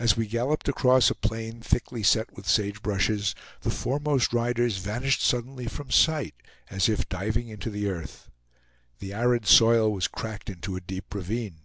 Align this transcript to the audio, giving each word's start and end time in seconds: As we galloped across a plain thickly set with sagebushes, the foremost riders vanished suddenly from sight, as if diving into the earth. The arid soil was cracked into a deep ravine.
As 0.00 0.16
we 0.16 0.26
galloped 0.26 0.68
across 0.68 1.10
a 1.10 1.14
plain 1.14 1.60
thickly 1.60 2.02
set 2.02 2.34
with 2.34 2.48
sagebushes, 2.48 3.36
the 3.60 3.70
foremost 3.70 4.32
riders 4.32 4.78
vanished 4.78 5.22
suddenly 5.22 5.68
from 5.68 5.92
sight, 5.92 6.34
as 6.70 6.88
if 6.88 7.08
diving 7.08 7.48
into 7.50 7.70
the 7.70 7.88
earth. 7.88 8.28
The 8.98 9.12
arid 9.12 9.46
soil 9.46 9.92
was 9.92 10.08
cracked 10.08 10.50
into 10.50 10.74
a 10.74 10.80
deep 10.80 11.14
ravine. 11.14 11.58